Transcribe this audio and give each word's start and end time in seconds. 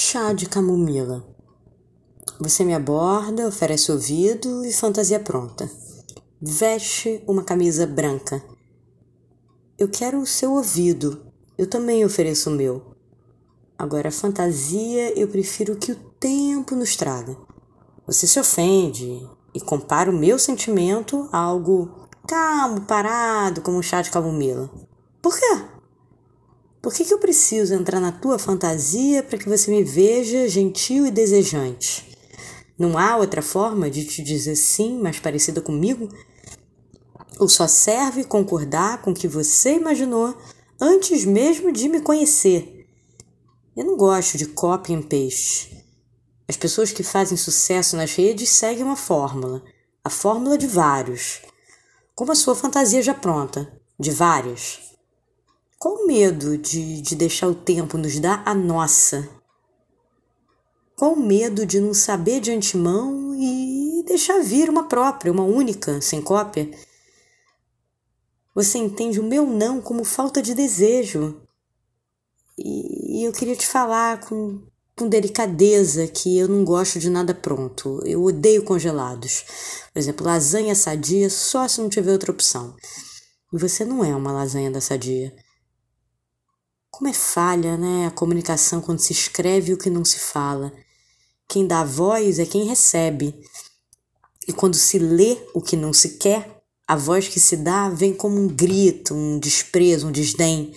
Chá 0.00 0.32
de 0.32 0.48
camomila. 0.48 1.26
Você 2.38 2.64
me 2.64 2.72
aborda, 2.72 3.48
oferece 3.48 3.90
ouvido 3.90 4.64
e 4.64 4.72
fantasia 4.72 5.18
pronta. 5.18 5.68
Veste 6.40 7.20
uma 7.26 7.42
camisa 7.42 7.84
branca. 7.84 8.40
Eu 9.76 9.88
quero 9.88 10.20
o 10.20 10.24
seu 10.24 10.52
ouvido. 10.52 11.26
Eu 11.58 11.68
também 11.68 12.04
ofereço 12.04 12.48
o 12.48 12.52
meu. 12.52 12.94
Agora, 13.76 14.12
fantasia 14.12 15.18
eu 15.18 15.26
prefiro 15.26 15.74
que 15.74 15.90
o 15.90 15.96
tempo 15.96 16.76
nos 16.76 16.94
traga. 16.94 17.36
Você 18.06 18.24
se 18.28 18.38
ofende 18.38 19.28
e 19.52 19.60
compara 19.60 20.12
o 20.12 20.16
meu 20.16 20.38
sentimento 20.38 21.28
a 21.32 21.38
algo 21.38 22.08
calmo, 22.24 22.82
parado, 22.82 23.62
como 23.62 23.78
um 23.78 23.82
chá 23.82 24.00
de 24.00 24.12
camomila. 24.12 24.70
Por 25.20 25.36
quê? 25.36 25.77
Por 26.80 26.94
que, 26.94 27.04
que 27.04 27.12
eu 27.12 27.18
preciso 27.18 27.74
entrar 27.74 28.00
na 28.00 28.12
tua 28.12 28.38
fantasia 28.38 29.22
para 29.22 29.38
que 29.38 29.48
você 29.48 29.70
me 29.70 29.82
veja 29.82 30.48
gentil 30.48 31.06
e 31.06 31.10
desejante? 31.10 32.16
Não 32.78 32.96
há 32.96 33.16
outra 33.16 33.42
forma 33.42 33.90
de 33.90 34.04
te 34.04 34.22
dizer 34.22 34.54
sim, 34.54 34.98
mais 35.00 35.18
parecida 35.18 35.60
comigo? 35.60 36.08
Ou 37.40 37.48
só 37.48 37.66
serve 37.66 38.22
concordar 38.22 39.02
com 39.02 39.10
o 39.10 39.14
que 39.14 39.26
você 39.26 39.74
imaginou 39.74 40.36
antes 40.80 41.24
mesmo 41.24 41.72
de 41.72 41.88
me 41.88 42.00
conhecer? 42.00 42.86
Eu 43.76 43.84
não 43.84 43.96
gosto 43.96 44.38
de 44.38 44.46
copy 44.46 44.94
and 44.94 45.02
paste. 45.02 45.84
As 46.48 46.56
pessoas 46.56 46.92
que 46.92 47.02
fazem 47.02 47.36
sucesso 47.36 47.96
nas 47.96 48.14
redes 48.14 48.48
seguem 48.50 48.84
uma 48.84 48.96
fórmula, 48.96 49.62
a 50.04 50.10
fórmula 50.10 50.56
de 50.56 50.66
vários. 50.66 51.42
Como 52.14 52.30
a 52.30 52.36
sua 52.36 52.54
fantasia 52.54 53.02
já 53.02 53.14
pronta, 53.14 53.70
de 53.98 54.10
várias. 54.12 54.88
O 55.80 56.06
medo 56.08 56.58
de, 56.58 57.00
de 57.00 57.14
deixar 57.14 57.46
o 57.46 57.54
tempo 57.54 57.96
nos 57.96 58.18
dar 58.18 58.42
a 58.44 58.52
nossa? 58.52 59.28
O 61.00 61.14
medo 61.14 61.64
de 61.64 61.78
não 61.78 61.94
saber 61.94 62.40
de 62.40 62.50
antemão 62.50 63.32
e 63.36 64.02
deixar 64.04 64.42
vir 64.42 64.68
uma 64.68 64.88
própria, 64.88 65.30
uma 65.30 65.44
única, 65.44 66.00
sem 66.00 66.20
cópia? 66.20 66.68
Você 68.56 68.76
entende 68.76 69.20
o 69.20 69.22
meu 69.22 69.46
não 69.46 69.80
como 69.80 70.02
falta 70.02 70.42
de 70.42 70.52
desejo. 70.52 71.40
E, 72.58 73.20
e 73.20 73.24
eu 73.24 73.30
queria 73.30 73.54
te 73.54 73.64
falar 73.64 74.18
com, 74.26 74.60
com 74.96 75.08
delicadeza 75.08 76.08
que 76.08 76.36
eu 76.36 76.48
não 76.48 76.64
gosto 76.64 76.98
de 76.98 77.08
nada 77.08 77.32
pronto. 77.32 78.02
Eu 78.04 78.24
odeio 78.24 78.64
congelados. 78.64 79.44
Por 79.92 80.00
exemplo, 80.00 80.26
lasanha 80.26 80.74
sadia 80.74 81.30
só 81.30 81.68
se 81.68 81.80
não 81.80 81.88
tiver 81.88 82.10
outra 82.10 82.32
opção. 82.32 82.74
E 83.52 83.56
você 83.56 83.84
não 83.84 84.04
é 84.04 84.12
uma 84.12 84.32
lasanha 84.32 84.72
da 84.72 84.80
sadia. 84.80 85.32
Como 86.98 87.08
é 87.08 87.12
falha, 87.12 87.76
né, 87.76 88.08
a 88.08 88.10
comunicação 88.10 88.80
quando 88.80 88.98
se 88.98 89.12
escreve 89.12 89.72
o 89.72 89.78
que 89.78 89.88
não 89.88 90.04
se 90.04 90.18
fala. 90.18 90.72
Quem 91.48 91.64
dá 91.64 91.84
voz 91.84 92.40
é 92.40 92.44
quem 92.44 92.64
recebe. 92.64 93.40
E 94.48 94.52
quando 94.52 94.74
se 94.74 94.98
lê 94.98 95.38
o 95.54 95.62
que 95.62 95.76
não 95.76 95.92
se 95.92 96.18
quer, 96.18 96.60
a 96.88 96.96
voz 96.96 97.28
que 97.28 97.38
se 97.38 97.56
dá 97.56 97.88
vem 97.88 98.12
como 98.12 98.36
um 98.40 98.48
grito, 98.48 99.14
um 99.14 99.38
desprezo, 99.38 100.08
um 100.08 100.10
desdém. 100.10 100.74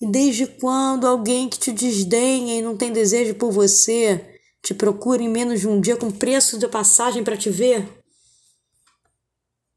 E 0.00 0.06
desde 0.06 0.46
quando 0.46 1.06
alguém 1.06 1.50
que 1.50 1.58
te 1.58 1.70
desdenha 1.70 2.58
e 2.58 2.62
não 2.62 2.74
tem 2.74 2.90
desejo 2.90 3.34
por 3.34 3.52
você 3.52 4.38
te 4.62 4.72
procura 4.72 5.22
em 5.22 5.28
menos 5.28 5.60
de 5.60 5.68
um 5.68 5.78
dia 5.82 5.98
com 5.98 6.10
preço 6.10 6.58
de 6.58 6.66
passagem 6.66 7.22
para 7.22 7.36
te 7.36 7.50
ver? 7.50 7.86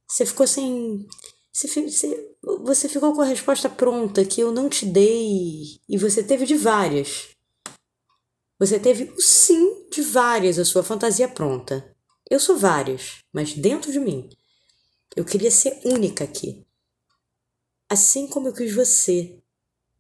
Você 0.07 0.25
ficou 0.25 0.47
sem 0.47 1.05
você, 1.67 2.35
você 2.63 2.88
ficou 2.88 3.13
com 3.13 3.21
a 3.21 3.25
resposta 3.25 3.69
pronta 3.69 4.23
que 4.23 4.41
eu 4.41 4.52
não 4.52 4.69
te 4.69 4.85
dei 4.85 5.79
e 5.88 5.97
você 5.97 6.23
teve 6.23 6.45
de 6.45 6.55
várias. 6.55 7.29
Você 8.59 8.79
teve 8.79 9.05
o 9.15 9.21
sim 9.21 9.87
de 9.89 10.02
várias, 10.02 10.59
a 10.59 10.65
sua 10.65 10.83
fantasia 10.83 11.27
pronta. 11.27 11.95
Eu 12.30 12.39
sou 12.39 12.57
várias, 12.57 13.23
mas 13.33 13.53
dentro 13.53 13.91
de 13.91 13.99
mim. 13.99 14.30
Eu 15.15 15.25
queria 15.25 15.49
ser 15.49 15.80
única 15.83 16.23
aqui. 16.23 16.65
Assim 17.89 18.27
como 18.27 18.49
eu 18.49 18.53
quis 18.53 18.73
você. 18.73 19.41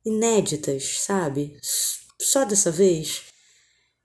Inéditas, 0.05 0.99
sabe? 0.99 1.57
Só 2.21 2.45
dessa 2.45 2.69
vez. 2.69 3.23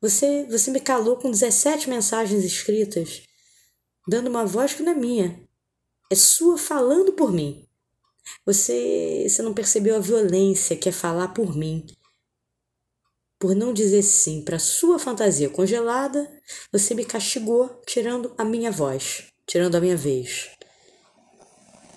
Você, 0.00 0.47
você 0.50 0.71
me 0.71 0.81
calou 0.81 1.16
com 1.16 1.31
17 1.31 1.88
mensagens 1.88 2.44
escritas, 2.44 3.22
dando 4.09 4.28
uma 4.28 4.44
voz 4.44 4.75
que 4.75 4.82
não 4.82 4.92
é 4.92 4.94
minha. 4.94 5.44
É 6.10 6.15
sua 6.15 6.59
falando 6.59 7.12
por 7.12 7.32
mim. 7.32 7.66
Você, 8.44 9.26
você 9.28 9.42
não 9.42 9.54
percebeu 9.54 9.97
a 9.97 10.00
violência 10.00 10.76
que 10.76 10.88
é 10.88 10.92
falar 10.92 11.28
por 11.28 11.56
mim. 11.56 11.87
Por 13.38 13.54
não 13.54 13.72
dizer 13.72 14.03
sim 14.03 14.42
para 14.42 14.59
sua 14.59 14.98
fantasia 14.98 15.50
congelada, 15.50 16.31
você 16.72 16.94
me 16.94 17.04
castigou 17.04 17.69
tirando 17.87 18.34
a 18.38 18.44
minha 18.44 18.70
voz, 18.70 19.25
tirando 19.47 19.76
a 19.76 19.81
minha 19.81 19.97
vez. 19.97 20.50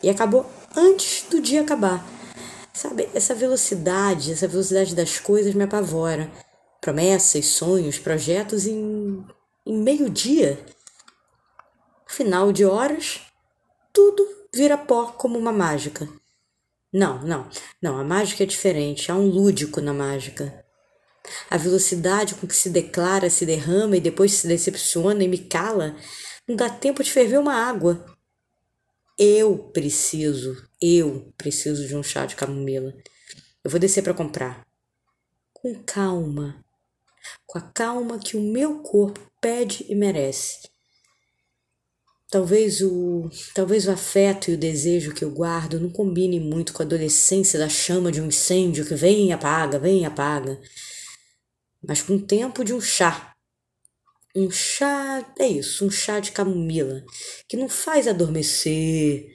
E 0.01 0.09
acabou 0.09 0.45
antes 0.75 1.23
do 1.29 1.41
dia 1.41 1.61
acabar. 1.61 2.05
Sabe, 2.73 3.09
essa 3.13 3.33
velocidade, 3.33 4.31
essa 4.31 4.47
velocidade 4.47 4.93
das 4.93 5.19
coisas 5.19 5.53
me 5.53 5.63
apavora. 5.63 6.31
Promessas, 6.79 7.45
sonhos, 7.47 7.97
projetos 7.97 8.67
em, 8.67 9.25
em 9.65 9.77
meio-dia. 9.77 10.63
Final 12.07 12.51
de 12.51 12.63
horas, 12.63 13.21
tudo 13.97 14.27
vira 14.53 14.77
pó 14.77 15.07
como 15.07 15.39
uma 15.39 15.51
mágica. 15.51 16.07
Não, 16.93 17.19
não, 17.23 17.49
não, 17.81 17.97
a 17.97 18.03
mágica 18.03 18.43
é 18.43 18.45
diferente, 18.45 19.11
há 19.11 19.15
um 19.15 19.25
lúdico 19.25 19.81
na 19.81 19.91
mágica. 19.91 20.63
A 21.49 21.57
velocidade 21.57 22.35
com 22.35 22.45
que 22.45 22.55
se 22.55 22.69
declara, 22.69 23.27
se 23.27 23.43
derrama 23.43 23.97
e 23.97 23.99
depois 23.99 24.33
se 24.33 24.47
decepciona 24.47 25.23
e 25.23 25.27
me 25.27 25.39
cala, 25.39 25.97
não 26.47 26.55
dá 26.55 26.69
tempo 26.69 27.03
de 27.03 27.11
ferver 27.11 27.39
uma 27.39 27.55
água. 27.55 28.05
Eu 29.17 29.57
preciso, 29.73 30.55
eu 30.79 31.33
preciso 31.35 31.87
de 31.87 31.95
um 31.95 32.03
chá 32.03 32.27
de 32.27 32.35
camomila. 32.35 32.93
Eu 33.63 33.71
vou 33.71 33.79
descer 33.79 34.03
para 34.03 34.13
comprar. 34.13 34.63
Com 35.51 35.73
calma, 35.83 36.63
com 37.47 37.57
a 37.57 37.61
calma 37.61 38.19
que 38.19 38.37
o 38.37 38.41
meu 38.41 38.83
corpo 38.83 39.19
pede 39.41 39.87
e 39.89 39.95
merece. 39.95 40.69
Talvez 42.29 42.81
o, 42.81 43.29
talvez 43.55 43.87
o 43.87 43.91
afeto 43.91 44.51
e 44.51 44.53
o 44.53 44.57
desejo 44.57 45.13
que 45.13 45.23
eu 45.23 45.31
guardo 45.31 45.79
não 45.79 45.89
combinem 45.89 46.41
muito 46.41 46.73
com 46.73 46.83
a 46.83 46.85
adolescência 46.85 47.57
da 47.57 47.69
chama 47.69 48.11
de 48.11 48.19
um 48.19 48.27
incêndio 48.27 48.85
que 48.85 48.95
vem 48.95 49.29
e 49.29 49.31
apaga, 49.31 49.79
vem 49.79 50.01
e 50.01 50.05
apaga. 50.05 50.59
Mas 51.81 52.01
com 52.01 52.15
o 52.15 52.21
tempo 52.21 52.65
de 52.65 52.73
um 52.73 52.81
chá. 52.81 53.33
Um 54.35 54.51
chá, 54.51 55.25
é 55.39 55.47
isso, 55.47 55.85
um 55.85 55.89
chá 55.89 56.19
de 56.19 56.33
camomila, 56.33 57.01
que 57.47 57.55
não 57.55 57.69
faz 57.69 58.09
adormecer, 58.09 59.33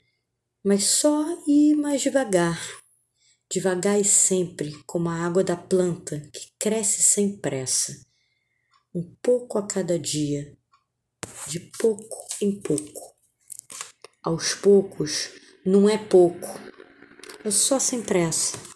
mas 0.63 0.83
só 0.83 1.25
ir 1.47 1.75
mais 1.75 1.99
devagar. 1.99 2.61
Devagar 3.51 3.99
e 3.99 4.05
sempre, 4.05 4.71
como 4.85 5.09
a 5.09 5.25
água 5.25 5.43
da 5.43 5.57
planta 5.57 6.19
que 6.31 6.51
cresce 6.59 7.01
sem 7.01 7.37
pressa. 7.37 8.05
Um 8.93 9.15
pouco 9.19 9.57
a 9.57 9.65
cada 9.65 9.97
dia, 9.97 10.55
de 11.47 11.59
pouco 11.77 12.27
em 12.41 12.59
pouco. 12.61 13.13
Aos 14.23 14.53
poucos 14.53 15.29
não 15.65 15.89
é 15.89 15.97
pouco, 15.97 16.47
é 17.43 17.51
só 17.51 17.79
sem 17.79 18.01
pressa. 18.01 18.72